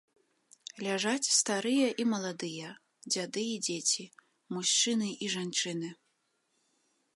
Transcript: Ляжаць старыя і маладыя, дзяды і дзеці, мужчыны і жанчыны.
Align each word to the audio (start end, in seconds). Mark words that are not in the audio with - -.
Ляжаць 0.85 1.31
старыя 1.39 1.89
і 2.03 2.05
маладыя, 2.13 2.69
дзяды 3.13 3.43
і 3.53 3.57
дзеці, 3.67 4.05
мужчыны 4.57 5.09
і 5.27 5.33
жанчыны. 5.37 5.89